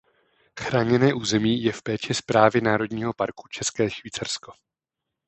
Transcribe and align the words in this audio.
Chráněné 0.59 1.13
území 1.13 1.63
je 1.63 1.71
v 1.71 1.81
péči 1.83 2.13
Správy 2.13 2.61
Národního 2.61 3.13
parku 3.13 3.47
České 3.47 3.89
Švýcarsko. 3.89 4.51